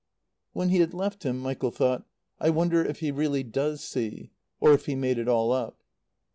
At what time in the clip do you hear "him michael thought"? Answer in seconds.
1.21-2.07